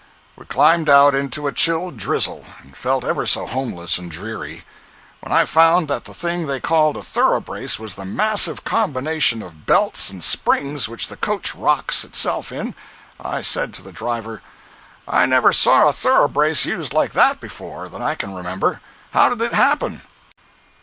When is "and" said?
2.63-2.75, 3.99-4.09, 10.09-10.23